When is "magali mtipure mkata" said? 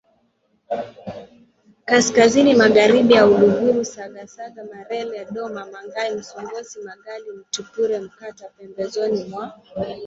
6.85-8.49